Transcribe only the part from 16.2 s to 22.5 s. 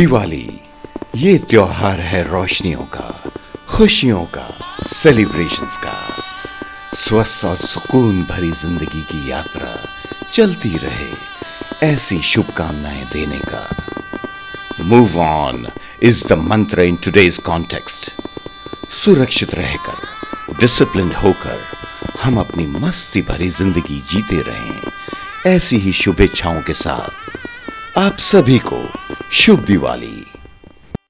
the मंत्र in today's context सुरक्षित रहकर डिसिप्लिन होकर, हम